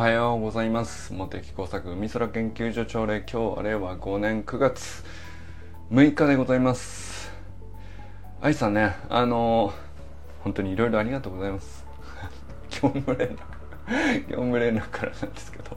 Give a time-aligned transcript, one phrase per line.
[0.00, 1.12] はようございます。
[1.12, 3.18] 茂木工作海空研究所朝礼。
[3.18, 5.04] 今日は令和5年9月
[5.90, 7.30] 6日でございます。
[8.40, 9.74] 愛さんねあの
[10.42, 11.84] 本当にいろいろありがとうございます。
[12.80, 13.36] 業務連絡
[14.26, 15.76] 業務連絡からなんですけど。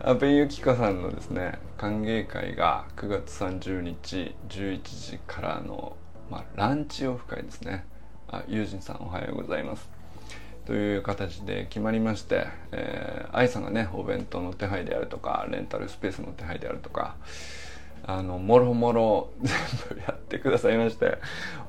[0.00, 5.96] 阿部由紀香さんのですね歓迎会が9月30日11時からの、
[6.30, 7.84] まあ、ランチオフ会ですね。
[8.28, 9.95] あ友人さんおはようございます。
[10.66, 17.14] という形で決まりまして、えー、愛さんがねお弁当の手配であるとかレンタルスペースの手配であるとか
[18.04, 19.54] あのもろもろ 全
[19.96, 21.18] 部やってくださいまして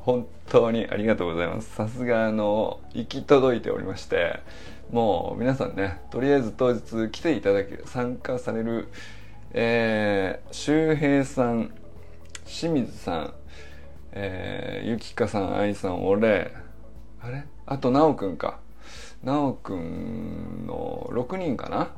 [0.01, 1.73] 本当にありがとうございます。
[1.75, 4.39] さすがあの行き届いておりまして
[4.91, 8.87] もう皆さんねとりあえず当日来ていただける参加される、
[9.53, 11.71] えー、周平さん
[12.45, 13.33] 清水さん、
[14.13, 16.51] えー、ゆきかさん愛さん俺
[17.21, 17.43] あれ？
[17.65, 18.59] あと奈くんか。
[19.23, 21.91] 奈くんの6人かな？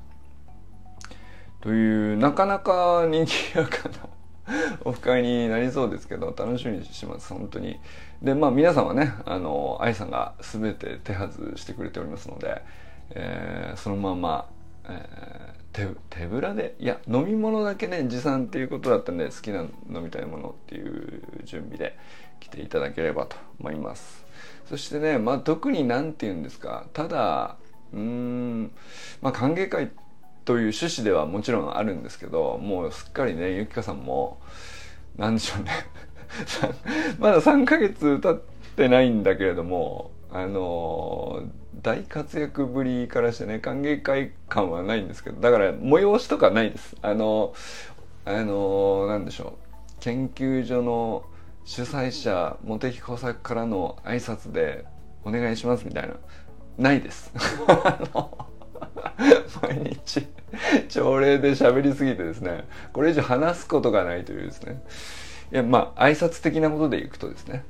[1.61, 3.95] というなかなか賑やかな
[4.86, 7.80] オフ会になりそうですけど楽しみにします本当に。
[8.22, 12.61] でまあ皆さんはねあの愛さんが全て手はずしてくれておりますので、
[13.11, 14.50] えー、そのまま、
[14.86, 16.76] えー、手手ぶらで？
[16.80, 21.98] いや飲み物だけね持参っていうことだったんで好きな飲みたいものっていう準備で
[22.39, 24.28] 来ていただければと思います。
[24.70, 26.86] そしてねまあ特に何て言うんですか。
[26.94, 27.56] ただ
[27.92, 28.72] うーん
[29.22, 29.92] まあ歓迎会
[30.45, 34.39] という趣旨ではもちろんあるんですけどもうすっかりねゆきかさんも
[35.17, 35.72] 何でしょうね。
[37.17, 38.42] まだ3ヶ月経っ
[38.76, 41.44] てないんだけれどもあの
[41.81, 46.95] 大活躍ぶりからしてね歓迎会感はないんですけどだから催しとかないです。
[47.02, 47.54] あの
[48.26, 49.70] あの何でしょう。
[50.00, 51.23] 研究所の
[51.65, 54.85] 主催者茂木工作からの挨拶で
[55.23, 56.15] お願いしますみたいな。
[56.77, 57.31] ないです。
[59.61, 60.27] 毎日。
[60.87, 62.65] 朝礼で喋りすぎてですね。
[62.93, 64.81] これ以上話すことがないというですね。
[65.52, 67.64] いやまあ挨拶的なことでいくとですね。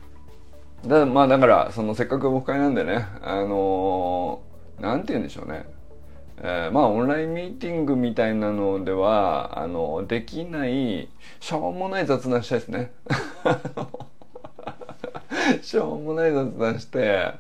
[0.86, 4.42] だまあだからそのせっかくオフ会なんでねあの
[4.80, 5.66] 何、ー、て言うんでしょうね。
[6.42, 12.92] えー、まあオンラインミーティングみたいなのではあのできないしょうもない雑談したいですね。
[15.62, 17.34] しょうもない雑談して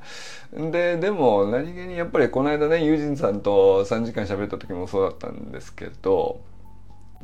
[0.53, 6.41] ででも何気にやっぱりこの間ね友人さんと3時間喋った時もそうだったんですけど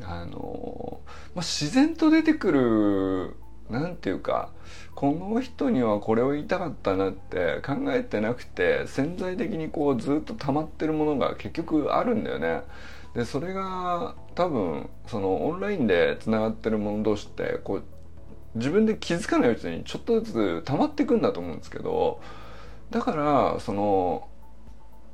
[0.02, 1.00] あの、
[1.34, 3.36] まあ、自然と出てくる
[3.70, 4.50] なんていうか
[4.94, 12.62] この人にはこれを言いたかったなって考えてなくて潜在的にこうずっと溜まってるものが結局あるんだよね。
[13.14, 17.84] でそれが多分そのオンラインでつながってる者同士ってこう
[18.56, 22.20] 自分で気づかないうちにちょっとずつ溜まっていくんだと思うんですけど
[22.90, 24.28] だからその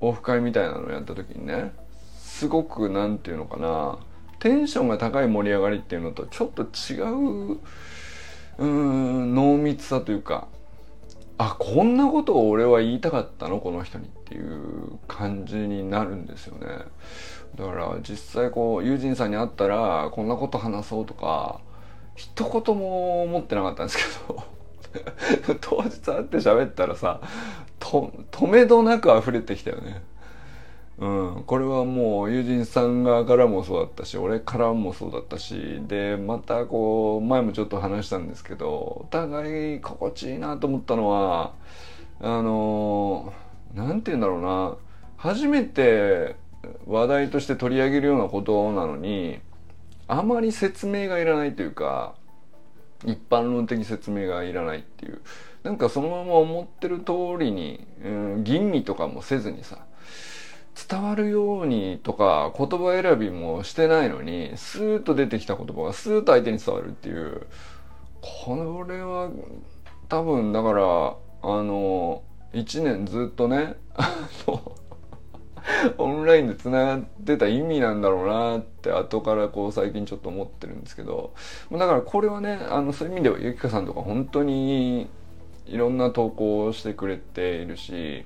[0.00, 1.72] オフ会みたいなのをやった時にね
[2.19, 3.98] すごく何て言うのかな
[4.40, 6.98] テンションが高い盛り上がりっていうのとちょっと違
[7.54, 7.58] う
[8.58, 10.48] うん濃密さというか
[11.38, 13.58] あこんなことを俺は言いたかったの？
[13.58, 16.66] この人にっていう感じになるんですよね。
[17.56, 21.60] だから実際こう友人さんに会ったらこんなこと話そうとか
[22.14, 27.20] 一言も思ってなかったんですけど 当日会って喋ったらさ
[27.78, 30.02] と止めどなく溢れてきたよね。
[30.98, 31.06] う
[31.41, 41.54] ん、これはもう友人さん側からもそうだったし俺からもそうだったしでまたこう前もちょっと話したんですけどお互い心地いいなと思ったのは
[42.20, 43.32] あの
[43.75, 44.76] 何て言うんだろうな。
[45.16, 46.34] 初めて
[46.86, 49.38] 話題として取り上げるようなことなのに
[50.08, 52.16] あまり説明がいらないというか
[53.04, 55.20] 一般論的説明がいらないっていう。
[55.62, 59.78] なんかそのまま思ってる通りに、うん、吟味とかもせずにさ
[60.88, 67.46] 伝わるようにとか言葉選びもしてないのにスーッと出てきた言葉がスーッと相手に伝わるっていう。
[68.20, 69.30] これは
[70.08, 72.22] 多分だからあの
[72.52, 73.74] 1年ずっとね
[75.98, 81.34] オンラインでつながってた意味なんだろうなって後からこう最近ちょっと思ってるんですけど。
[81.70, 85.08] だからこれはねあのそういう意味ではゆきかさんとか本当に
[85.66, 88.25] いろんな投稿をしてくれているし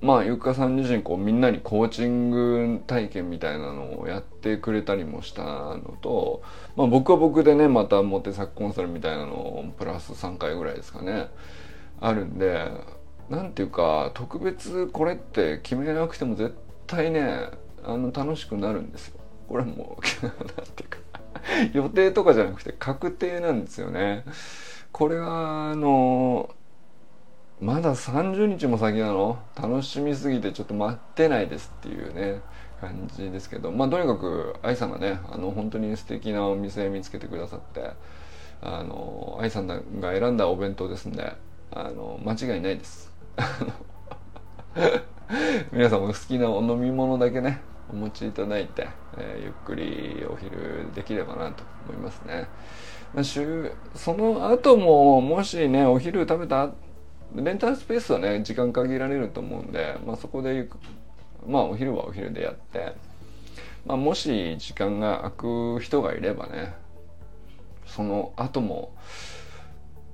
[0.00, 6.42] まあゆかさん自身こうみんなにコーチング体験みたいなのをやってくれたりもしたのと、
[6.76, 11.28] まあ、僕は僕でねまたモテサッコンサルみたいなのをプラス3回ぐらいですかね
[12.00, 12.70] あるんで
[13.28, 16.56] なんていうか特別これって決めなくても絶
[16.86, 17.48] 対ね
[17.84, 19.18] あの楽しくなるんですよ。
[19.48, 20.98] これはもう なんていうか
[21.72, 24.24] 予定とかじゃなくて確定なんですよね。
[24.92, 26.50] これはあの
[27.60, 29.38] まだ30日も先なの？
[29.56, 32.40] 楽しみすぎてちょっと待ってないですっていうね
[32.80, 33.72] 感じですけど。
[33.72, 37.90] まあとにかく愛さんがねあの本当に素敵なお店見つけてくださって
[38.62, 41.34] あの愛さんが選んだお弁当ですんで
[41.72, 43.12] あの間違いないです。
[45.72, 47.60] 皆さんも好きなお飲み物だけね
[47.90, 52.46] お持ちいただいて、えー、ゆっくりお昼できればなと思いますね、
[53.14, 56.70] まあ、週その後ももしねお昼食べた
[57.34, 60.68] レンタルスペースはね時間限られると思うんで、まあ、そこで
[61.46, 62.94] まあお昼はお昼でやって、
[63.86, 66.74] まあ、もし時間が空く人がいればね
[67.86, 68.92] その後も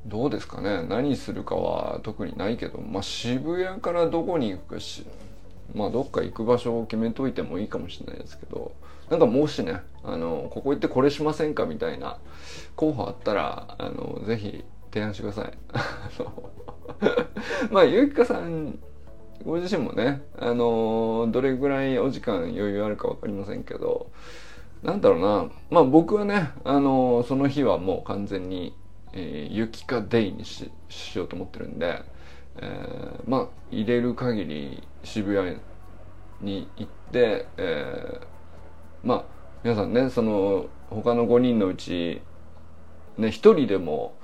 [0.06, 5.06] どうですかね何するかは特にないけど、まあ、渋谷からどこに行くかし
[5.74, 8.72] まあどっか行く場所を決めといてもいいかもしれないですけど
[9.08, 12.18] なんかもしねあのここ行ってこれしませんかみたいな
[12.76, 15.52] 候補あったらあのぜひ提案してください。
[17.70, 18.78] まあゆきかさん
[19.44, 24.10] ご自身もねあのどれぐらいお時間余裕あるか分かりませんけど
[24.82, 28.74] なんだろうなまあ僕はねあのその日はもう完全に
[29.16, 32.02] えー、雪かデイにししようと思ってるんで、
[32.56, 35.56] えー、まあ入れる限り渋谷
[36.40, 38.26] に行って、えー、
[39.04, 39.24] まあ
[39.62, 42.22] 皆さんねその他の5人のうち
[43.18, 44.16] ね、一人でも、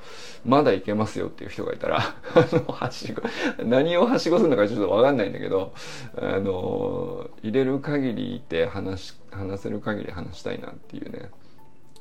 [0.44, 1.98] まだ行けますよっていう人がいたら、
[2.34, 3.22] あの、はしご、
[3.64, 5.72] 何をはしごするのかちょっとわかんないんだけど、
[6.16, 11.30] あの、入れる限りいて話、話せる限り話したいなっていうね、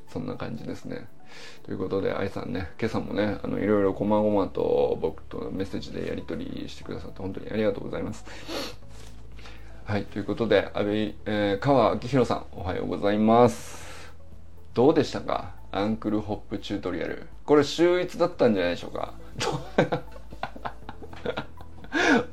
[0.08, 1.08] そんな感じですね。
[1.64, 8.26] ということで、愛さんね、今朝もね、あの、いろいろこまごまと僕とメッセージでやり取りしてくださって本当にありがとうございます。
[9.86, 14.12] はい、ということで、安倍、えー、川明宏さん、おはようございます。
[14.74, 15.59] どうでしたか？
[15.72, 17.28] アンクルホップチュートリアル。
[17.46, 19.14] これ秀逸だったんじゃないでしょうか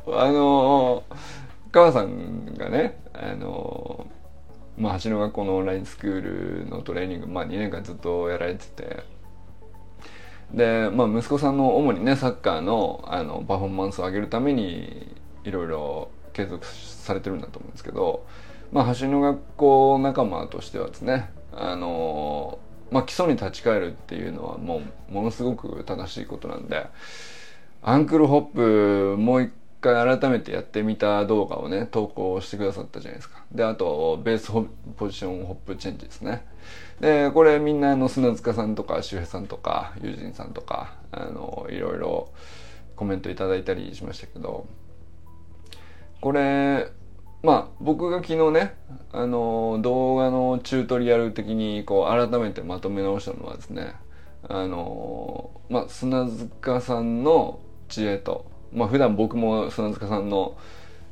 [0.06, 4.16] あのー、川さんがね、あのー
[4.78, 9.02] まあ、橋の学校のオンラインスクールのトレーニング、まあ、2年間ずっとやられてて
[10.52, 18.26] で、まあ、息子さんの主にねサッカーのあのパフォーマンスを上げるためにいろいろ継続されてるんだと思うんですけど、
[18.70, 22.58] まあ、橋の学校仲間としてはですねあの、
[22.90, 26.86] まあ、基礎に立ち返るっていうのはもうものすごく正しいことなんで
[27.82, 28.42] アンクルホッ
[29.16, 33.44] プもう一回改めてやってみた動画をね、投稿してくださったじゃないですか。
[33.52, 34.50] で、あと、ベース
[34.96, 36.44] ポジションホップチェンジですね。
[37.00, 42.32] で、これみんなの砂塚さんとか周平さんとか友人さんとか、あの、いろいろ
[42.96, 44.66] コメントいただいたりしましたけど、
[46.20, 46.88] これ、
[47.46, 48.74] まあ僕が昨日ね、
[49.12, 53.94] あの、動画のチュートリアル的にこう改めてまとめ直したのはですね、
[54.48, 60.58] あの、まあ砂塚さんの知恵と、まあ普段僕も砂塚さんの、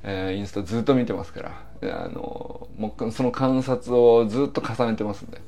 [0.03, 1.43] えー、インスタずっと見てますか
[1.81, 5.41] らあのもうその観察をずっと重ねてますんで。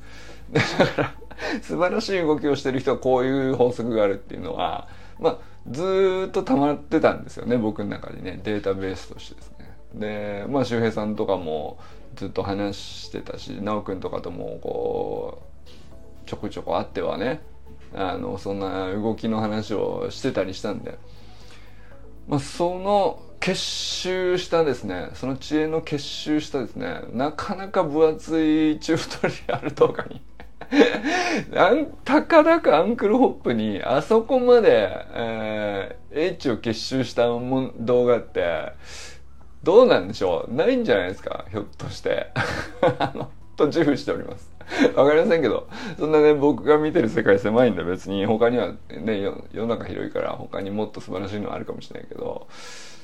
[0.53, 1.15] だから
[1.63, 4.87] 素晴らしい動きをしてる人はこういう法則があるっていうのは
[5.19, 5.39] まあ
[5.69, 9.56] ずっと溜まってたんですよね僕の中にねデータベースとしてですね。
[9.95, 11.79] でまあ周平さんとかも
[12.15, 17.41] ずっと話してたし奈くんとかともこうちょこちょこあってはね
[17.95, 20.99] あのそんな動きの話をしてたりしたんで。
[22.29, 30.21] まあ、その結集したですねその知恵の結集したですねなかなか分厚いチュートリアル動画に。
[32.05, 38.73] たかだかアンクルホップにあそこまで、えー、英知を結集したも動画って
[39.67, 42.29] どうなんでしょうないんじゃないですかひょっとして
[43.01, 44.57] あのと自負しております
[44.95, 45.69] わかりませんけど、
[45.99, 52.49] そんなね、僕が見てる世界狭いんで別に他にはね、世の中広いから他にもっと素晴らしいのはあるかもしれないけど、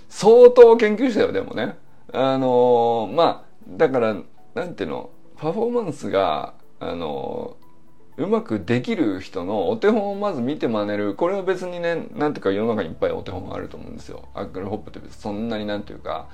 [0.09, 1.76] 相当研究したよ、でもね。
[2.12, 4.16] あのー、まあ、だから、
[4.54, 11.14] なんていうの、パフォーマンスが、あのー、うまくできる人のお手本をまず見て真似る。
[11.14, 14.28] これは別にね、なんていうか世の中にいっぱいお手本があると思うんですよ。
[14.35, 16.28] アックルホップって別にそんなになんていうか、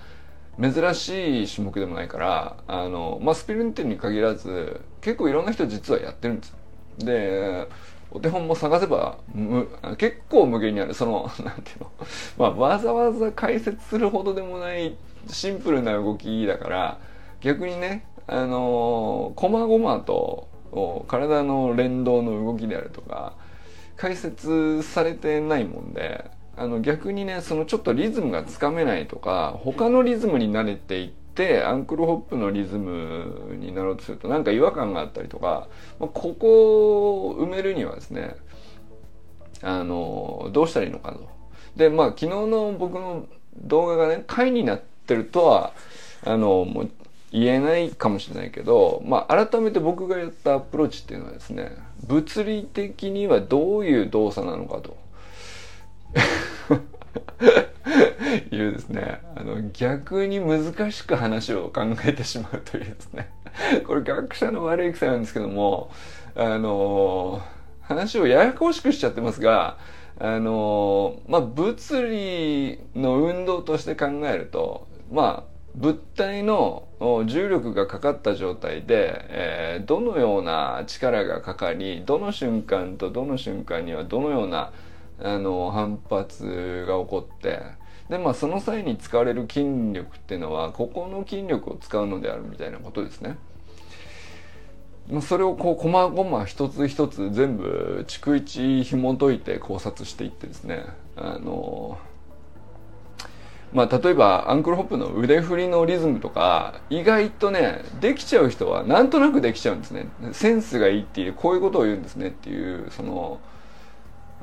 [0.60, 6.56] 珍しい種目でもないからあの、まあ、スピルンテンに限らず結構いろんな人実はやってるんですよ。
[6.98, 7.68] で
[8.10, 11.90] お手本も探せばむ結構無限にあるその なんていうの、
[12.38, 14.96] まあ、わざわざ解説するほどでもない
[15.28, 16.98] シンプルな動きだから
[17.40, 20.48] 逆にねあのこまごまと
[21.06, 23.34] 体の連動の動きであるとか
[23.96, 35.68] 解説されてないもんであの逆にねそのちょっとリズムがつかめないとか他のリズムに慣れていってアンクルホップのリズムになろうとするとなんか違和感があったりとか、
[36.00, 38.34] まあ、ここを埋めるにはですね
[39.62, 41.28] あのどうしたらいいのかと。
[41.76, 45.72] でまあ昨日の僕の動画がね回になってるとは
[46.24, 46.90] あのもう
[47.30, 54.96] 言えないかもしれないけど、まあ、改めて僕がやったアプローチっていうのはですね物理的にはどういう動作なのかと
[58.50, 59.20] いうですね。
[59.36, 63.30] あの逆に難しく話を考えてしまうというですね。
[63.86, 65.90] これ学者の悪い癖なんですけども
[66.34, 67.42] あの
[67.80, 69.78] 話をややこしくしちゃってますが
[70.18, 76.88] あのまあ物理の運動として考えるとまあ物体の
[77.26, 84.72] 重力がかかった状態で、えー、どのような力がかかりどの瞬間とどの瞬間にはどのような
[85.20, 87.60] あの反発が起こって
[88.08, 93.36] でまあその際に使われる筋力っていうのはここの筋力を使うのであるみたいなことですね。
[95.22, 100.84] それをこう細々一つ一つ全部逐一紐解いて考察していってですね
[101.16, 101.98] あの
[103.72, 113.40] まあ、例えばアンクルホップの腕振りのリズムとか意外とねできちゃう人はなんとなくできちゃうんですねセンスがいいっていうこういうことを言うんですねっていうその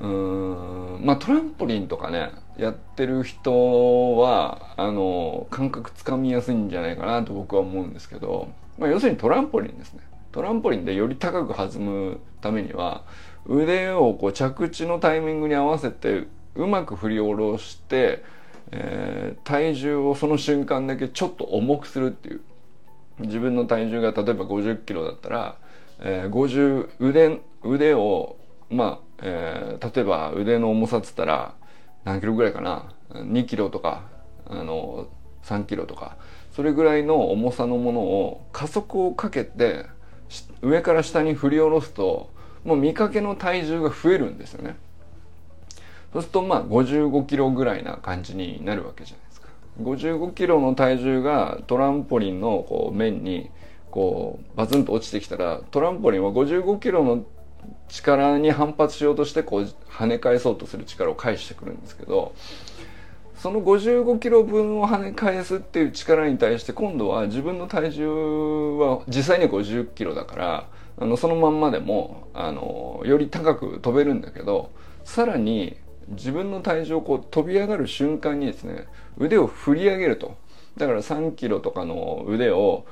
[0.02, 1.02] うん。
[1.04, 10.02] まあトランポリンとかねやってる人はあの感覚つかみやすいんじゃないかなと僕は思うんですけど、まあ、要するにトランポリンですね。
[10.32, 13.04] トランポリンでより高く弾むためには
[13.46, 18.24] 腕をこう着地のタイミングに合わせてうまく振り下ろして
[18.72, 22.42] えー、体重をその瞬間だけちょっと重くするっていう。
[23.20, 25.58] 自分の体重が例えば50キロだったら、
[26.02, 28.36] えー、50腕腕を
[28.70, 31.54] まあ、えー、例えば腕の重さっつったら
[32.04, 34.04] 何キロぐらいかな？2キロとか
[34.48, 35.08] あの
[35.44, 36.18] 3キロとか
[36.52, 39.86] それぐらいの重さのものを加速をかけて
[40.62, 42.30] 上から下に振り下ろすと
[42.64, 44.76] もう見かけの体重が増えるんですよね。
[46.14, 49.50] そうするとまあ55キロぐらいな感じになるわけじゃないですか。
[49.82, 53.52] 55キロの体重がトランポリンのこう面に
[53.92, 57.24] こうバツンと落ちてきたらトランポリンは55キロの
[57.88, 62.34] 力に反発しようとしてこう跳ね返そうとする力を返してくるんですけど
[63.38, 68.08] その55キロ分を跳ね返すっていう力に対して今度は自分の体重
[68.78, 70.68] は実際には50キロだから
[70.98, 74.72] あのそのまんまでもあのより高く飛べるんだけど
[75.04, 75.78] さらに
[76.10, 78.86] 自分の体重をこう飛び上がる瞬間にですね
[79.18, 80.38] 腕を振り上げると。
[80.78, 82.86] だから3キロとかの腕を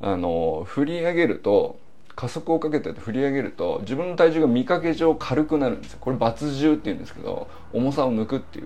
[0.00, 1.78] あの振り上げると
[2.20, 5.98] 加速をかけて振り上げると自分の体重が見かけ上軽くなるんですよ。
[6.02, 8.62] これ抜重っていうんですけど重さを抜くってい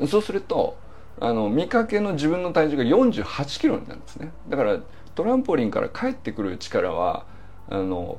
[0.00, 0.06] う。
[0.06, 0.78] そうすると
[1.20, 4.32] あの見かけの自分の体重が48キロになるんですね。
[4.48, 4.78] だから
[5.14, 7.26] トランポリンから帰ってくる力は
[7.68, 8.16] あの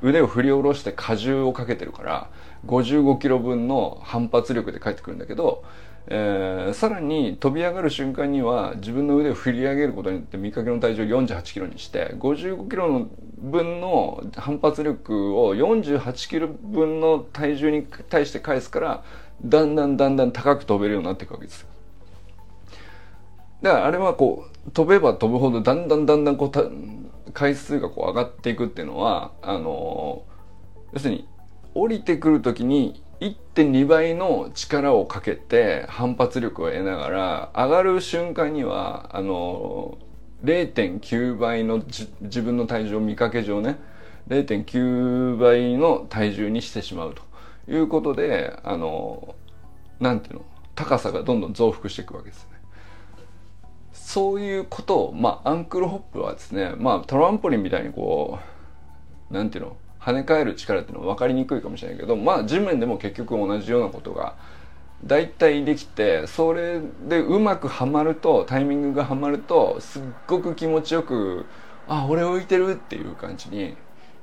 [0.00, 2.30] 腕を振り下ろして荷重をかけてるから
[2.66, 5.62] 55キロ分の反発力で帰ってくるんだけど、
[6.06, 13.08] えー、さらに飛び上がる瞬間には自分の腕を振り上げることによって見かけの体重を48キロにして55キロの
[13.38, 19.04] 分の反発力を48キロ分の体重に対して返すから
[19.44, 21.68] だんだんだんだん高く飛べるようになっていくわけですよ。
[23.62, 30.24] だからあれはこう飛べば飛ぶほどだんだんだんだんこう回数がこう上がっていくっていうのはあの
[30.92, 31.26] 要するに
[31.74, 39.98] 降りてくる時に1.2倍の力をかけて反発力を得ながら上がる瞬間にはあの
[40.44, 41.82] 0.9倍の
[42.20, 43.78] 自分の体重を見かけ上ね
[44.28, 47.22] 0.9倍の体重にしてしまうと
[47.70, 49.34] いうことであの
[50.00, 50.44] なんていうの
[50.74, 52.54] 高さがどんどん増幅していくわけですね。
[53.92, 58.38] そういうことを、まあ、アンクルホップはですね、まあ、トランポリンみたいにこ
[59.30, 64.34] う、なんていうの、跳ね返る力っていうのは分かりにくいかもしれないけど、まあ、地面でも結局同じようなことが
[65.04, 71.46] 大体できて、それでうまくはまると、タイミングがはまると、すっごく気持ちよく、
[71.88, 73.76] あ、俺浮いてるっていう感じに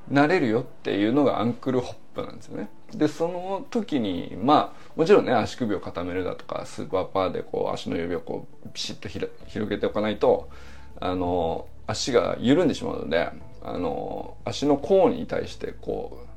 [0.09, 2.69] なれるよっていうのがアンクルホップなんですよね。
[2.93, 10.49] で、その時に、まあ、もちろんね、足首を固めるだとか、スーパーパーでこう、足の指をこう、ピシッと広げておかないと、
[10.99, 13.29] あの、足が緩んでしまうので、
[13.63, 16.27] あの、足の甲に対してこう、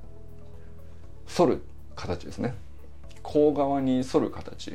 [1.26, 1.62] 反る
[1.96, 2.54] 形ですね。
[3.22, 4.72] 甲側に反る形。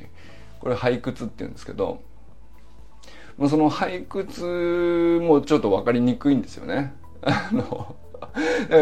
[0.59, 2.01] これ背屈って言うんですけど、
[3.47, 6.93] その背屈もちょっと分かりにくいんですよね。
[7.21, 7.95] あの、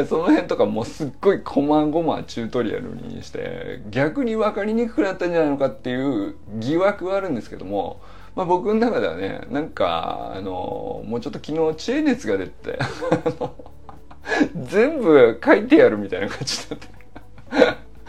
[0.08, 8.02] その辺とかもうすっごい細々チュートリアルにして逆に分かりにくくなったんじゃないのかっていう疑惑はあるんですけども、
[8.38, 12.80] まあ、僕の中ではねなんかあのもうちょっと昨日知恵熱が出て
[14.56, 16.98] 全部書いてやるみたいな感じになって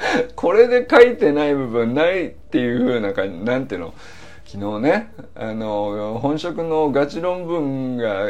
[0.37, 3.95] これで書いてない部分ないっていう風な感じ、なんていうの、
[4.45, 8.27] 昨日ね、あの、本職のガチ論文が、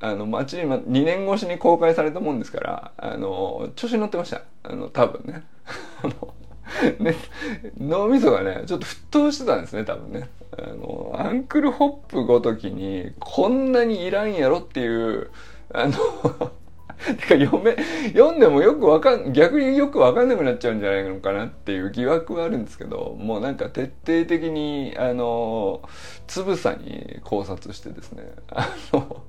[0.00, 4.42] あの、待ちに、2年越しに公開されたもんですから、あの、調子に乗ってました。
[4.62, 5.44] あの、多分ね。
[6.98, 7.14] ね、
[7.78, 10.28] 脳みそがね、ちょっと沸騰してたんですね、多分ね。
[10.56, 15.30] あの、アンクルホップごときに、こんなにいらんやろっていう、
[15.72, 15.92] あの
[17.02, 17.76] てか読め、
[18.12, 25.82] 読んでもよくわかん、逆によくわかんなくなっちゃうんじゃないのかなっていう疑惑はあるんですけど、もうなんか徹底的に、あの、
[26.26, 29.22] つぶさに考察してですね、あの、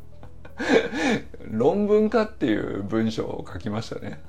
[1.50, 4.22] 論文化っていう文章を書きましたね。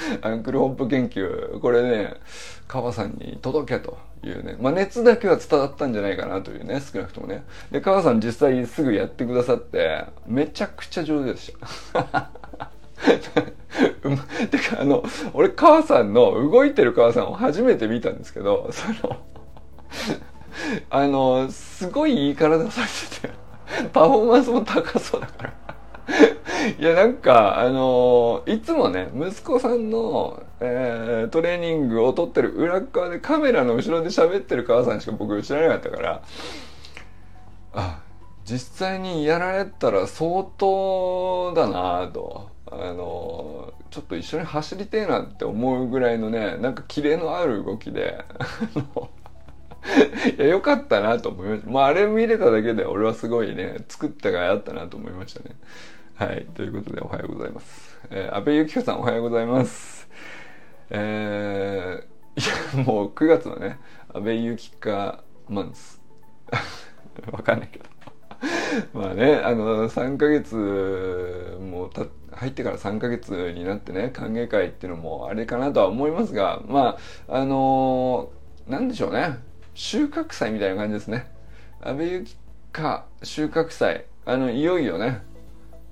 [0.22, 2.14] アンクルホップ研究、これね、
[2.68, 7.44] 川さんに届けというね、まあ、熱だけは伝わったんじゃないかなというね、少なくともね。
[7.70, 11.54] で、川さん実際すぐやってくださって、めちゃくちゃ上手でし
[11.92, 12.30] た。
[14.50, 19.16] てかあの、俺川さんの、動いてる川さんを初めて見たんですけど、その、
[20.90, 25.65] あの、すごいいい体されてて、パフォーマンスも高そうだから。
[26.78, 36.22] いや、なんか、あのー、いつもね、息子さんの、えー、トレーニングを撮ってる裏側でカメラの後ろで喋ってる母さんしか僕知らなかったから、
[37.74, 38.00] あ、
[38.44, 42.54] 実際にやられたら相当だなと。
[42.68, 48.24] あのー、ちょっと一緒に走りてえなって思うぐらいのね、なんかキレのある動きで、
[50.36, 51.70] いや、よかったなと思いました。
[51.70, 55.54] まあ、あれ見れただけで俺はすごいね、作った甲斐あったなと思いましたね。
[56.18, 56.46] はい。
[56.54, 57.98] ということで、おはようございます。
[58.08, 60.08] えー、安倍ゆき子さん、おはようございます。
[60.88, 63.78] えー、いや、もう9月のね、
[64.14, 66.00] 安倍ゆきかマンス。
[67.30, 67.84] わかんないけど。
[68.94, 76.96] まあね、あの、3ヶ月もた、入ってから3ヶ月になってね、歓迎会っていうのもあれかなとは思いますが、ま
[77.28, 79.36] あ、あのー、なんでしょうね。
[79.74, 81.30] 収穫祭みたいな感じですね。
[81.82, 82.38] 安倍ゆき
[82.72, 84.06] か収穫祭。
[84.24, 85.20] あの、いよいよね、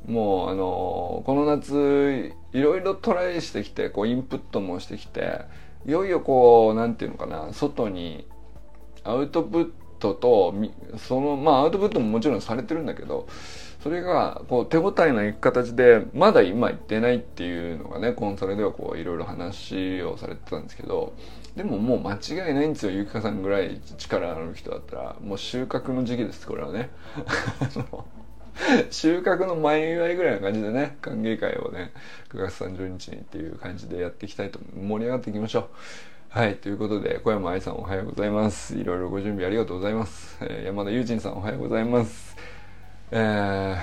[0.07, 5.41] もうあのこの夏いろいろトライしてきてこうインプットもしてきて
[5.87, 8.27] いよいよこうなんていうのかな外に
[9.03, 10.55] アウトプットと
[10.99, 13.27] そのまあアウトプットももちろんされてるんだけど
[13.83, 21.15] それがこう手応えのいく形でまだ今言ってないっていうのがねコンサルではこういろいろ話をされてたんですけど
[21.55, 26.91] でももう間違いないんですよゆきかさんぐらい力ある人だったらもう収穫の時期ですこれはね。
[28.91, 31.93] 収穫の前祝いぐらいな感じでね、歓迎会をね、
[32.31, 35.65] 9月30日にっていう感じでやっていきたいと盛り上がっていきましょう。
[36.29, 36.57] はい。
[36.57, 38.77] ということで、小山愛さんおはようございます。
[38.77, 40.37] いろいろご準備ありがとうございます。
[40.41, 42.37] えー、山田友人さんおはようございます。
[43.11, 43.79] えー、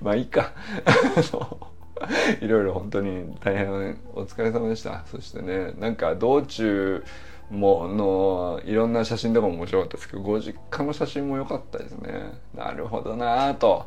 [0.02, 0.52] まあいいか。
[2.40, 5.04] いろいろ本当に大変お疲れ様でした。
[5.06, 7.04] そしてね、なんか道中、
[7.50, 12.32] もうのいろんな写真とかも面白かったですけどご実家の写真も良かったですね。
[12.54, 13.86] なるほどなぁと。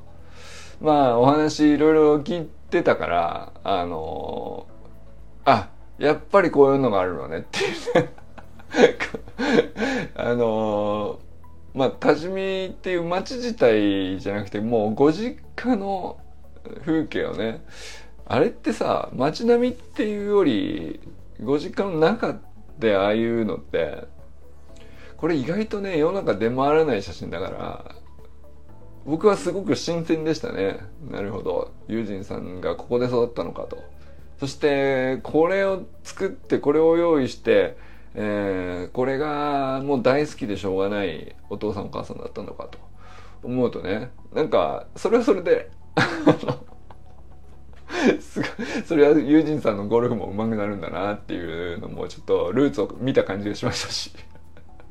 [0.81, 4.67] まあお話いろいろ聞いてたからあの
[5.45, 7.59] あやっぱりこういうのがあるのねって。
[7.59, 8.09] いうね
[10.15, 11.19] あの
[11.73, 16.17] まあ多治見っていう町自体じゃなくてもうご実家の
[16.83, 17.63] 風景をね
[18.25, 20.99] あれってさ街並みっていうより
[21.43, 24.03] ご実家の中ってでああいうのって
[25.17, 27.95] これ意外とね世の中出回らない写真だから
[29.05, 30.79] 僕はすごく新鮮でしたね。
[31.11, 31.71] なるほど。
[31.87, 33.77] 友人さんがここで育ったのかと。
[34.39, 37.77] そしてこれを作ってこれを用意して、
[38.15, 42.79] えー、これがもう大好きでしょうがないお父さんお母さんだったのかと
[43.43, 45.71] 思うとねなんかそれはそれで
[48.19, 48.49] すごい、
[48.85, 54.11] それは友人さんのゴルフも上手くなるんだなっていうのもちょっとルーツを見た感じがしましたし。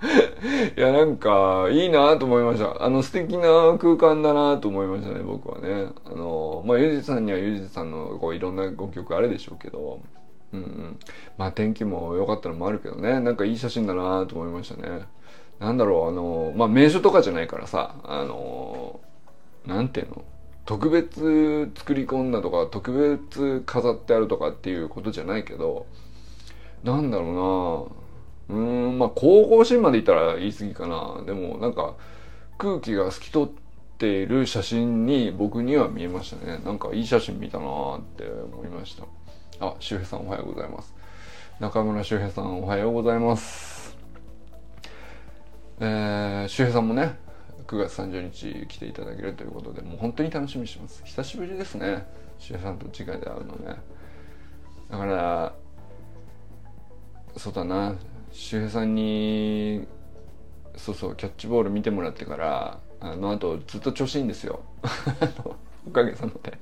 [0.76, 2.84] いや、なんか、いいなと思いました。
[2.84, 5.88] あの、素敵な空間だなと思いましたね、僕はね。
[6.04, 10.00] あの、まあ、ゆうじさんにはゆうじさんの、こう、いろんなご曲あるでしょうけど、
[10.52, 10.98] うんうん。
[11.38, 15.06] まあ、天気も良かったのもあるけどね、なんかいい写真だなと思いましたね。
[15.58, 19.00] なんだろう、あの、まあ、名所とかじゃないからさ、あの、
[19.66, 20.24] なんていうの？
[20.66, 25.86] 特別作り込んだとか特別飾ってあるとかっていうことじゃないけど
[26.82, 27.90] なんだろ
[28.48, 28.56] うな。
[28.56, 31.22] うーんまあ神々しいまで言ったら言い過ぎかな。
[31.24, 31.94] でもなんか
[32.58, 33.48] 空気が透き通っ
[33.98, 36.60] ている写真に僕には見えましたね。
[36.64, 39.04] なんかいい写真見たなって思いました。
[39.66, 40.94] あ周平さんおはようございます。
[41.58, 43.96] 中村周平さんおはようございます。
[45.80, 47.16] えー、周平さんもね
[47.66, 51.02] 9月30日来ていただけるということでもう本当に楽しみにしてます。
[51.04, 52.06] 久しぶりですね。
[52.38, 53.76] 周平さんと次回で会うのね。
[54.90, 55.54] だから
[57.36, 57.94] そうだな。
[58.32, 59.86] 周平さんに
[60.76, 64.60] そうそうキャッチボール見てもらってからあのあとずっと調子いいんですよ。
[65.86, 66.58] おかげさまで。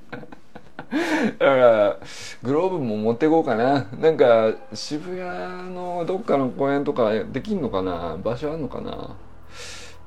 [1.38, 1.98] だから
[2.42, 3.86] グローブも持っていこうかな。
[3.98, 8.18] なんか渋谷のどっかの公園とかできんのかな？
[8.22, 9.16] 場所あんのかな？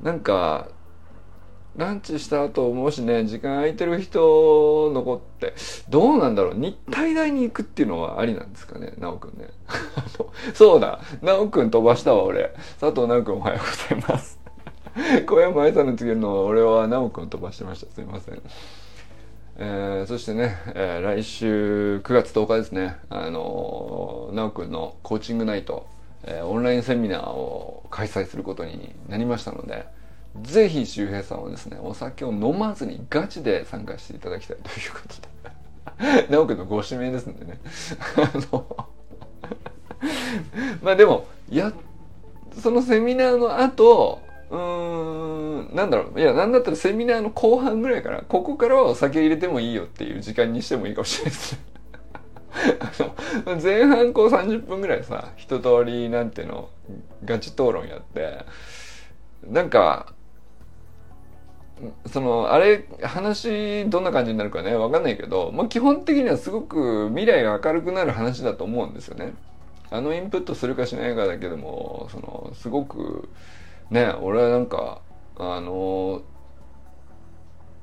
[0.02, 0.68] なんか
[1.78, 5.54] ランチした後もしね時間空いてる人残って。
[5.90, 9.50] どうなんだろう日体大に行くっていうのはありなんですかね直くんね。
[10.54, 12.54] そうだ直くん飛ばしたわ俺。
[12.80, 14.40] 佐藤直くんおはようございます。
[15.28, 17.92] 小山愛さんの次の俺は直くん飛ばしてました。
[17.92, 18.42] すいません。
[19.58, 22.98] えー、そしてね、えー、来週9月10日ですね。
[23.10, 25.88] あの直くんのコーチングナイト、
[26.24, 29.86] えー、オンラインセミナーを開催することになりましたので
[30.42, 35.36] ぜひ周平さんはですねお酒を飲まずにガチで参加していただきたいということで。
[36.30, 37.60] 直くんのご指名ですんでね。
[38.18, 38.88] あの
[40.82, 41.72] まあでもや
[42.60, 46.20] そのセミナーの後うーんなんだろう。
[46.20, 51.60] いやなんだったらセミナーの後半ぐらいからここからはお酒入れてもいいよっていう時間にしてもいいかもしれないですね。
[53.46, 56.70] あの前半こう30分ぐらいさ一通りなんていうの
[57.24, 58.46] ガチ討論やって
[59.46, 60.14] なんか
[62.12, 69.34] そのあれ話どんな感じになるかねわかんないけど、まあ、基本的にはすごく未来が明るくなる話だと思うんですよね。
[69.92, 73.30] あのインプットするかしないかだけでもそのすごく
[73.92, 75.02] ね俺はなんか
[75.38, 76.22] あの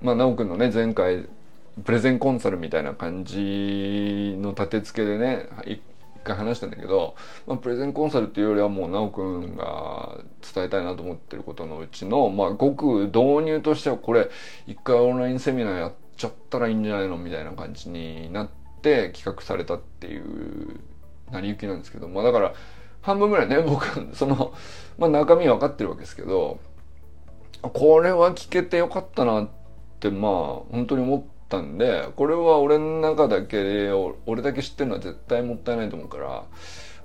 [0.00, 1.28] まあ修くんのね前回
[1.84, 5.48] プレゼンコンサルみたいな感じの立て付けでね
[6.22, 7.14] 回話したんだけど、
[7.46, 10.18] まあ、プレゼンコンサルっていうよりはもう奈くんが
[10.54, 14.30] 伝えたいなと思ってることのうちの、まあ、ごく導入としてはこれ
[14.66, 18.48] 一回オンラインセミナーやっちゃったらいいんじゃないのみたいな感じになっ
[18.82, 20.80] て企画されたっていう
[21.30, 22.54] 成り行きなんですけど、まあ、だから
[23.00, 24.52] 半分ぐらいね 僕その、
[24.98, 26.58] まあ、中身分かってるわけですけど
[27.62, 29.48] これは聞けてよかったなっ
[30.00, 30.32] てまあ
[30.70, 31.18] 本当に思
[31.52, 31.52] っ。
[31.52, 33.92] たんでこれは俺の中だけで
[34.24, 36.44] 俺だけ知ってるのは絶対もったいないと思うから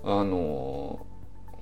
[0.04, 1.06] あの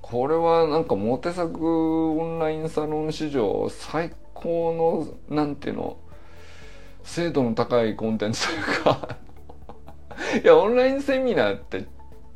[0.02, 5.96] これはなんかモテ作オンラインサロン史上最高のなんていうの
[7.02, 9.16] 精度の高いコンテンツというか
[10.44, 11.86] いやオンラインセミナーって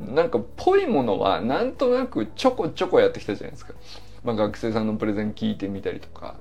[0.01, 3.75] なんかぽいものはなんとなくちょこちょこやってきたじゃないですか。
[4.25, 6.37] まあ、学生さんのプレゼン聞いてみたりとか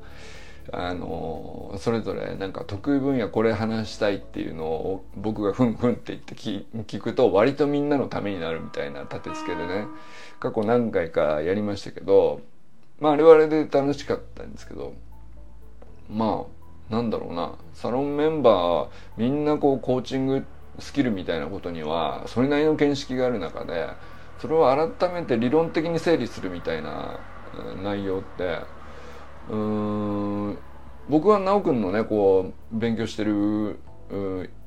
[0.71, 9.87] あのそれぞれなんか得意分野これ話したいっていうのを僕がふんふんって言って聞くと割とみんなのためになるみたいな立て付けでね。
[10.39, 12.41] 過去何回かやりましたけど
[12.99, 14.93] まああれはあれで楽しかったんですけど
[16.09, 16.45] ま
[16.89, 17.55] あなんだろうな。
[17.73, 20.45] サロンメンバーみんなこうコーチング
[20.79, 23.87] スキルみたいなことにはそれなりの見識がある中で
[24.39, 24.65] それを
[24.97, 27.19] 改めて理論的に整理するみたいな
[27.83, 28.59] 内容って
[29.49, 30.57] うん
[31.09, 33.79] 僕は修くんのねこう勉強してる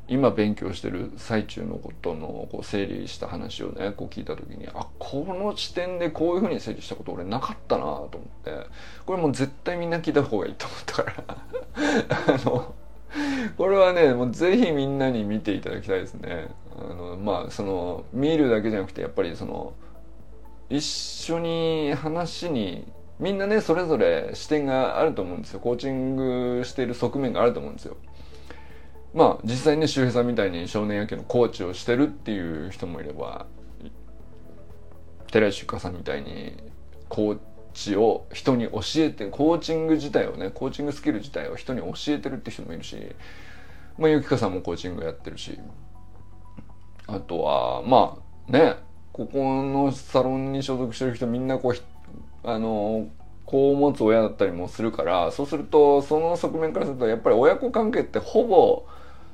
[0.08, 8.10] 今勉強してる最中のことのこう整理した話をねこう聞いた時にあこの視点でこういうふうに整理したこと俺なかったなと思っ
[8.44, 8.66] て
[9.06, 11.36] これもう絶対みんな聞いた方がいいと思ったから
[12.34, 12.74] あの
[13.56, 16.48] これはねもうぜひみんなに見ていただきたいですね。
[16.74, 19.74] あのまあその見るだけじゃなくてやっぱりその
[20.70, 22.90] 一緒に話に
[23.22, 25.60] みんなねそれぞれ視点があると思うんですよ。
[25.60, 27.96] コーチングしている側面があると思うんですよ。
[29.14, 33.46] まあ実際ね周平さんみたいに少年野球のコーチをしてるっていう人もいれば
[35.30, 36.56] 寺石ゆかさんみたいに
[37.08, 37.38] コー
[37.74, 42.96] チを人に教えてコーチング自体をねコーチングスキル自体を人に教えてるって人もいるし
[43.98, 45.58] まあゆきかさんもコーチングやってるし。
[47.06, 48.16] あとはま
[48.48, 48.76] あね
[49.12, 51.74] ここのサロンに所属してる人みんなこう
[52.44, 53.08] あの
[53.44, 58.86] 子を持つ親だったりもするからそうするとその側面からするとやっぱり親子関係ってほぼ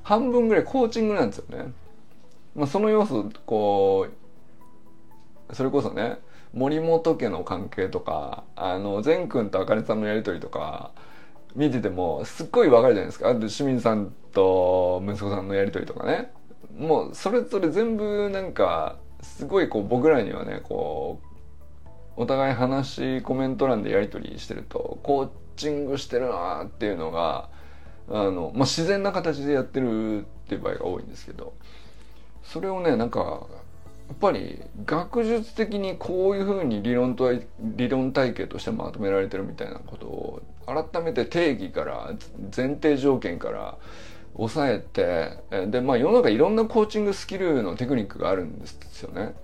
[0.03, 1.73] 半分ぐらいコーチングなんですよね。
[2.55, 4.09] まあ、その要素こ
[5.51, 6.19] うそれこそね
[6.53, 10.93] 森本家の関係とかあの善くんとあかねさんのやり取りとか
[11.55, 16.33] 見ててもすっごいわかるじゃないですかあと清水さんと息子さんのやり取りとかね
[16.77, 21.28] もうそれぞれ全部なんかすごいこう僕らにはねこう
[22.19, 27.49] お互い話コメント欄でやり取りしてるとコーチングしてるなっていうのが
[28.11, 31.55] あの、まあ、自然な形でやってるっていう場合が多いんですけど
[32.43, 33.47] それをねなんか
[34.09, 42.15] やっぱり学術的にこういうふうに理論と理論体系としてまとめられてるみたいなことを改めて定義から
[42.57, 43.79] 前提条件から
[44.37, 49.35] 抑えてでまあ世の中いろんなコーチングスキルのテクニックがあるんですよね。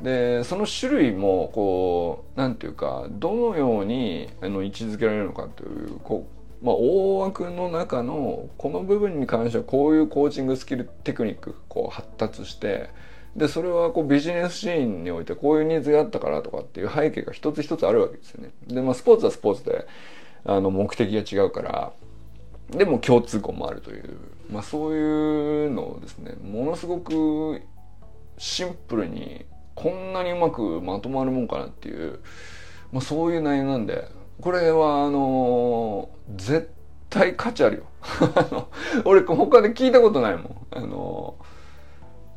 [0.00, 6.26] でその種類もこう何て言うかどのようにあの位置づけられるのかというこ
[6.62, 12.90] う、まあ、大枠の中のこの部分に関してはこういうコーチングスキルテクニックこう発達して
[13.36, 18.50] でそれはこうビジネスシーンにおいてこういうニーズがあったからとかっていう背景が一つ一つあるわけですよね。
[18.66, 19.86] でまあスポーツはスポーツで
[20.44, 21.92] あの目的が違うから
[22.70, 24.18] でも共通項もあるという、
[24.50, 27.60] まあ、そういうのをですねものすごく
[28.38, 29.44] シンプルに
[29.74, 32.20] こんなにうまくまとまるもんかなっていう、
[32.92, 34.08] まあ、そういう内容なんで
[34.40, 36.70] これはあのー、絶
[37.10, 37.84] 対価値あるよ
[39.04, 41.62] 俺他で聞いたことないもんあのー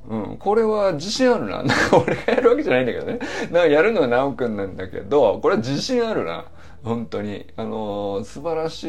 [0.08, 1.64] うん、これは自信あるな。
[1.64, 3.20] なんか俺がやるわけじゃないんだけどね。
[3.52, 6.46] なんかやるのは直くんなんだけど、これは自信あるな。
[6.84, 7.48] 本当に。
[7.56, 8.84] あのー、素晴らし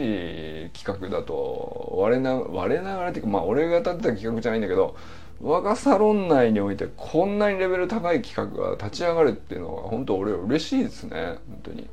[0.66, 4.94] い企画だと、我な、我ながらっていうか、まあ俺が立てた企画じゃないんだけど、
[5.40, 11.38] 我がサロン内においてこんなにレベル高い企画が立ち上がるっていうのは本当俺嬉しいですね。
[11.48, 11.88] 本当に。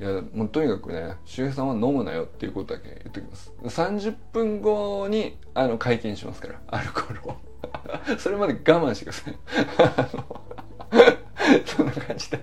[0.00, 3.52] いや、もうとにかくね、周平さんは飲むなよっていうことだけ言っときます。
[3.62, 7.36] 30分後に、あの、解禁しますから、アルコールを。
[8.18, 9.34] それまで我慢してください。
[11.66, 12.40] そんな感じで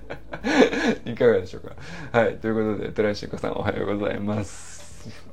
[1.06, 1.76] いかがでしょうか。
[2.18, 2.38] はい。
[2.38, 4.81] ということで、寺石ゆかさんおはようございます。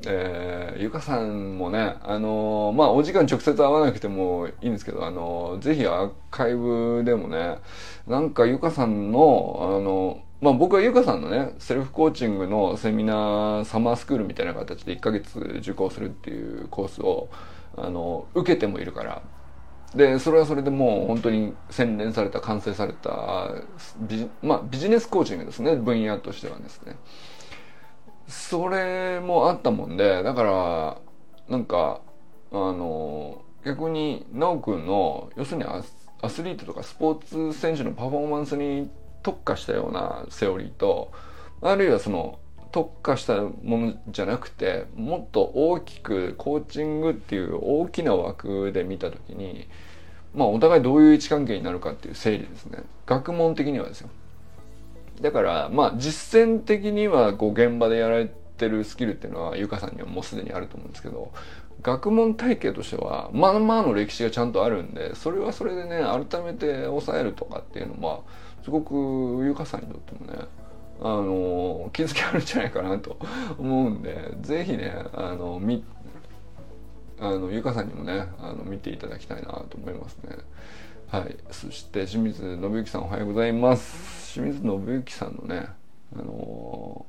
[0.06, 7.58] えー、ゆかさんもね、あのー、まあ、お時間直接会わなくてもいいんですけど、あのー、ぜひアーカイブでもね、
[8.06, 17.28] なんかゆかさんの、あのまあ僕はゆかさんのね、セルフコーチングのセミナー、サマースクールみたいな形で1ヶ月受講するっていうコースを、
[17.76, 19.22] あの、受けてもいるから、
[19.94, 23.54] でそれはそれでもう本当に洗練された完成された
[24.00, 25.76] ビ,、まあ、ビジネスコーチングですね。
[25.76, 26.96] 分野としてはですね。
[28.28, 30.98] それもあったもんでだから
[31.48, 32.00] なんか
[32.52, 35.82] あの逆に奈くんの要するにア
[36.28, 38.90] スリートとかスポーツ選手のパフォーマンスに
[39.22, 41.10] 特化したようなセオリーと
[41.62, 42.38] あるいはその
[42.70, 49.66] 特化したものじゃなくてもっと大きくコーチングっていう大きな枠で見た時に
[50.34, 52.82] まあお互いどういう位置関係になるかっていう整理ですね。
[53.06, 54.10] 学問的にはですよ。
[55.20, 61.32] だからまあ実践的にはこう現場でやられてるスキルっていうのはゆかさんにはもうすでにあると思うんですけど
[61.82, 68.20] 学問体系としてはまあまあの歴史がちゃんとあるんでそれはそれでね改めて抑えるとかっていうのは
[68.64, 70.38] すごくゆかさんにとってもね
[71.00, 73.16] あの気づきあるんじゃないかなと
[73.58, 75.84] 思うんで是非ねあのみ
[77.20, 80.36] あのゆかさんにもねあの見ていただきたいなと思いますね。
[81.10, 84.34] はい、そして清水信之さんおはようございます。
[84.34, 85.66] 清水信之さんのね
[86.14, 87.06] あの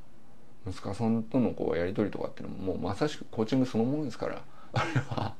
[0.66, 4.42] 息子さんとのこうやり取りとかっていうのももうまさしくコーチングそのものですから。
[4.72, 5.36] あれは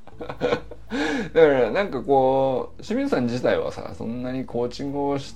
[1.32, 5.34] だからなんかこう清水さん自体はさそんなにコーチングをし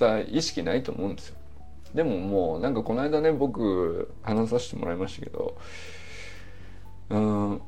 [0.00, 1.36] た意識ないと思うんですよ。
[1.94, 5.56] でももうなんかこの間ね僕話させてもらいましたけど
[7.10, 7.62] うん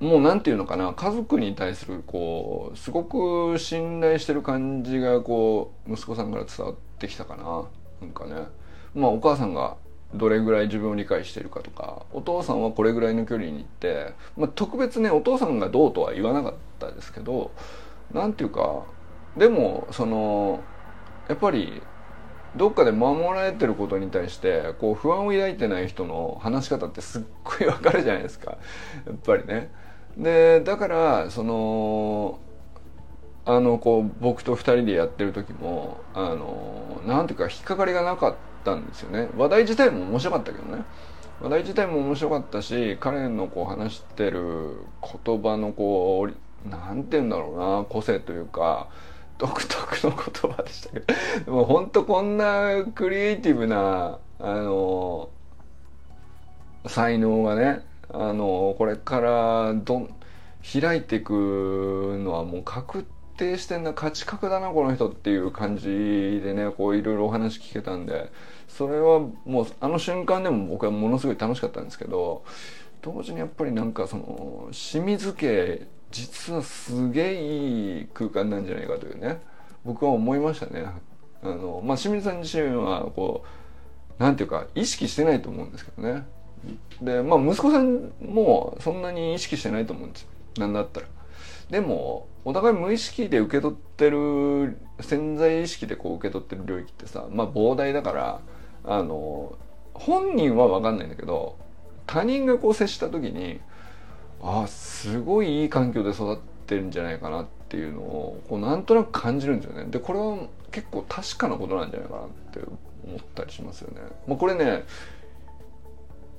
[0.00, 7.64] もうなんていうのかな家族に対するこうすごく信頼してる感じがこう息子さんから伝わってきたかな
[8.00, 8.46] なんかね
[8.94, 9.76] まあお母さんが
[10.14, 17.50] どれぐらい自分を理解してるかとかお父さんはこれぐらいの距離に行って、まあ、特別ねお父さんがどうとは言わなかったですけど
[18.12, 18.84] なんていうか
[19.36, 20.62] でもその
[21.28, 21.82] やっぱり
[22.56, 28.52] どっかで守られてることに対してこう不安を抱いてない人の話し方ってすっごいわかるじゃないですか
[29.06, 29.70] やっぱりね。
[30.18, 32.40] でだからその
[33.46, 39.28] あのこう僕と2人でやってる時もあのなんていうか引っかかりがなかったんですよね。
[39.36, 40.84] 話題自体も面白かったけどね。
[41.40, 44.80] 話題自体も面白かったし彼のこう話してる
[45.24, 48.88] 言葉のこうなんて言うんだろうな個性というか
[49.38, 51.06] 独特の言葉でしたけど。
[51.44, 55.30] でも本当こんなクリエイティブなあの
[56.86, 60.14] 才能がねあのこれからどん
[60.62, 61.32] 開いていく
[62.22, 68.30] のはもう確定してんな価値格だなこの人っていう感じでねこういろいろお話聞けたんで
[68.66, 72.44] それはもうあの瞬間でも僕はものすごい楽しかったんですけど
[73.02, 79.40] 同時にやっぱりなんかその清水家実はすげえいい空間なんじゃないかというね
[79.84, 80.86] 僕は思いましたね。
[81.40, 83.44] あのまあ、清水さん自身はこ
[84.18, 86.26] うなんていうか意識してないと思うんですけどね
[87.02, 90.28] でまあ息子さんもそんなに意識してないと思うんですよ。
[90.58, 91.06] なんだったら。
[91.70, 98.40] でもお互い無意識で受け取ってる潜在意識でこう受け取ってる領域ってさまあ膨大だから
[98.84, 99.56] あの
[99.92, 101.56] 本人は分かんないんだけど
[102.06, 103.60] 他人がこう接した時に
[104.42, 109.90] ああすごいいい環境で育ってるんじゃないかなっていうのをこうなんとなく感じるんですよね。
[109.90, 110.38] でこれは
[110.70, 112.60] 結構確かなことなんじゃないかなって
[113.06, 114.84] 思ったりしますよね、まあ、これね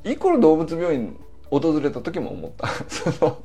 [0.03, 1.17] イコロ動物病院
[1.49, 2.67] 訪れた時も思った。
[2.87, 3.41] その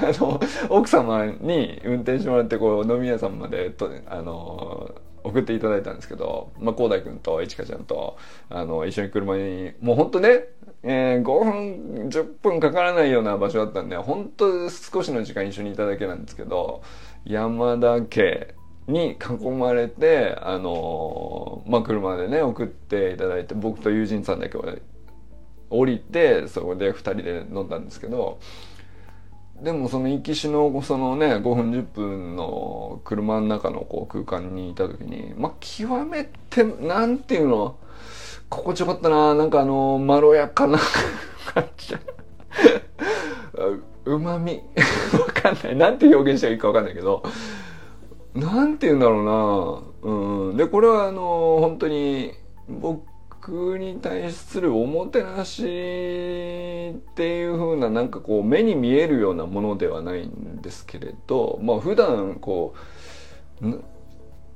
[0.00, 0.40] あの
[0.70, 4.94] 奥様に運転してもらってこう飲み屋さんまでとあの
[5.24, 8.16] 送っていただいたんですけど、まあ、広大君といちかちゃんと
[8.48, 10.44] あの一緒に車にもうほんとね、
[10.82, 16.82] えー、5分10分かからないような場所だったんで本当少しの時間一緒にいただけなんですけど
[17.24, 18.54] 山田家
[18.86, 24.74] に囲まれてあのまあ車でね送っていただいて僕と友人さんだけは
[25.70, 28.38] 降りてそこで2人で飲んだんですけど
[29.62, 37.76] でもその行きしのそのね5分10分の車の中のこう空間にいた時にまあ極めてなんていうの
[38.48, 40.78] 心地よかったななんかあのまろやかな
[41.52, 41.96] 感じ。
[44.04, 44.62] うまみ。
[45.12, 45.76] わかんない。
[45.76, 47.22] なんて表現したらいいかわかんないけど
[48.34, 50.12] なんて言うんだろうな。
[50.12, 50.56] うん。
[50.56, 52.32] でこれはあの本当に
[52.68, 53.02] 僕
[53.50, 55.66] に対するおもてなしっ
[57.14, 62.74] ていう風ななんかこう目に見えるようなものではないんですけれどまあ普段こ
[63.60, 63.82] う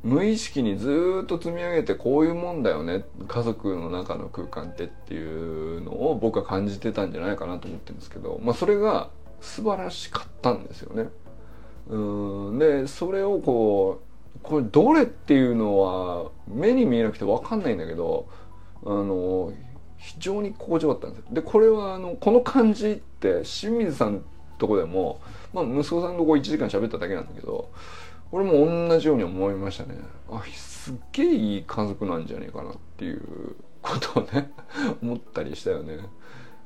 [0.03, 11.09] 無意識にずっと積み上げてこういうもんだよね家族の中の空間ってっていうのを僕は感じてたんじゃないかなと思ってるんですけど、まあ、それが素晴らしかったんですよね。
[11.89, 18.29] うんでそれをこうこれどれっていうのは目に見えなくて分かんないんだけど
[18.85, 19.53] あの
[19.99, 24.25] 非常に心地よかったんですでこれはあのこの感じって清水さん
[24.59, 25.21] とこでも、
[25.53, 27.71] まあ、息子さんとこ1時間喋っただけなんだけど
[28.33, 28.53] 俺も
[28.88, 29.99] 同じように思いましたね。
[30.31, 34.51] あすっげえいい家族なんじゃねえかなっていうことをね
[35.03, 35.99] 思ったりしたよね。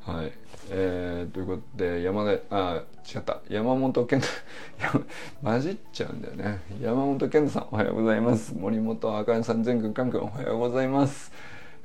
[0.00, 0.32] はい。
[0.70, 3.40] えー、ということで山田あ違った。
[3.48, 4.32] 山本健太。
[5.42, 6.60] 混じっちゃうんだよね。
[6.80, 8.54] 山本健太さんおはようございます。
[8.56, 11.32] 森本あかねさん全国関係おはようございます。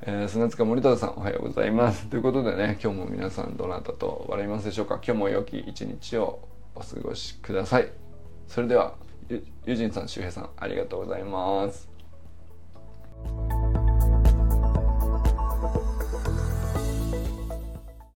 [0.04, 2.08] えー、砂塚森田さんおはようございます。
[2.08, 4.96] ということでね、今日も皆さんどなたと笑いますでしょうか？
[4.96, 6.40] 今日も良き一日を
[6.74, 7.92] お過ごしください。
[8.48, 8.96] それでは、
[9.30, 11.88] ゆじんさん、周平さん、ありがとうございます。